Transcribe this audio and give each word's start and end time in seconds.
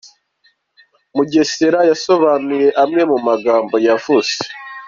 Mugesera 1.15 1.79
yasobanuye 1.89 2.67
amwe 2.83 3.01
mu 3.11 3.17
magambo 3.27 3.75
yavuze. 3.87 4.33